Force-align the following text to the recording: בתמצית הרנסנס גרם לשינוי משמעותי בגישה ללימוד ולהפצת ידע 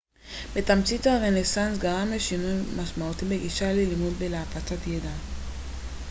בתמצית 0.55 1.07
הרנסנס 1.07 1.77
גרם 1.77 2.07
לשינוי 2.13 2.53
משמעותי 2.77 3.25
בגישה 3.25 3.73
ללימוד 3.73 4.13
ולהפצת 4.19 4.87
ידע 4.87 5.13